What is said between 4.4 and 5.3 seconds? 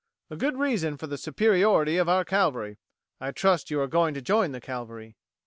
the cavalry."